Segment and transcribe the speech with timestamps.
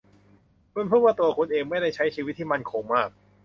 [0.73, 3.09] คุณพูดว่าตัวคุณเองไม่ได้ใช้ชีวิตที่มั่นคงมาก